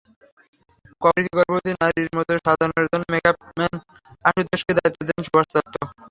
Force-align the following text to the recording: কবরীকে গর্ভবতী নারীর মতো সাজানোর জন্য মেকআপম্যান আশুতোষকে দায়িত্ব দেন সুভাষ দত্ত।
কবরীকে 1.01 1.31
গর্ভবতী 1.37 1.71
নারীর 1.73 2.09
মতো 2.17 2.31
সাজানোর 2.45 2.85
জন্য 2.91 3.03
মেকআপম্যান 3.13 3.73
আশুতোষকে 4.25 4.71
দায়িত্ব 4.77 4.99
দেন 5.07 5.19
সুভাষ 5.25 5.47
দত্ত। 5.53 5.75